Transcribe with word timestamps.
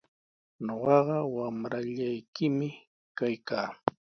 Ñuqaqa 0.65 1.17
wamrallaykimi 1.35 2.67
kaykaa. 3.17 3.69